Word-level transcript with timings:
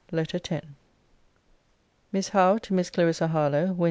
LETTER 0.11 0.39
X 0.49 0.65
MISS 2.11 2.29
HOWE, 2.29 2.57
TO 2.57 2.73
MISS 2.73 2.89
CLARISSA 2.89 3.27
HARLOWE 3.27 3.67
WEDN. 3.73 3.77